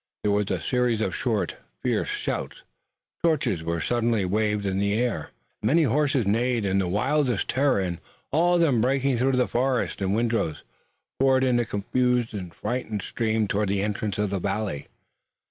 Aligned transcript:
There 0.23 0.31
was 0.31 0.49
a 0.49 0.59
series 0.59 0.99
of 0.99 1.15
short, 1.15 1.57
fierce 1.83 2.07
shouts. 2.09 2.63
Torches 3.23 3.63
were 3.63 3.79
suddenly 3.79 4.25
waved 4.25 4.65
in 4.65 4.79
the 4.79 4.95
air. 4.95 5.29
Many 5.61 5.83
horses 5.83 6.25
neighed 6.25 6.65
in 6.65 6.79
the 6.79 6.87
wildest 6.87 7.47
terror 7.47 7.79
and, 7.79 7.99
all 8.31 8.55
of 8.55 8.61
them 8.61 8.81
breaking 8.81 9.17
through 9.17 9.33
the 9.33 9.47
forest 9.47 10.01
and 10.01 10.15
windrows, 10.15 10.63
poured 11.19 11.43
in 11.43 11.59
a 11.59 11.65
confused 11.65 12.33
and 12.33 12.51
frightened 12.51 13.03
stream 13.03 13.47
toward 13.47 13.69
the 13.69 13.83
entrance 13.83 14.17
of 14.17 14.31
the 14.31 14.39
valley. 14.39 14.87